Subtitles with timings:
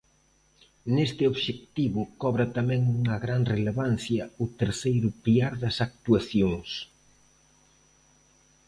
[0.95, 6.69] Neste obxectivo cobra tamén unha gran relevancia o terceiro piar das actuacións.